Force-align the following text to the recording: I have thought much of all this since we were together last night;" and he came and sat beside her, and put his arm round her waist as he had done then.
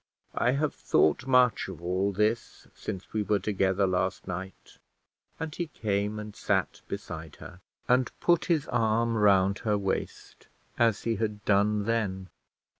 I 0.33 0.53
have 0.53 0.73
thought 0.73 1.27
much 1.27 1.67
of 1.67 1.79
all 1.79 2.11
this 2.11 2.67
since 2.73 3.13
we 3.13 3.21
were 3.21 3.37
together 3.37 3.85
last 3.85 4.27
night;" 4.27 4.79
and 5.39 5.53
he 5.53 5.67
came 5.67 6.17
and 6.17 6.35
sat 6.35 6.81
beside 6.87 7.35
her, 7.35 7.61
and 7.87 8.11
put 8.19 8.45
his 8.45 8.67
arm 8.69 9.15
round 9.15 9.59
her 9.59 9.77
waist 9.77 10.47
as 10.79 11.03
he 11.03 11.17
had 11.17 11.45
done 11.45 11.83
then. 11.85 12.29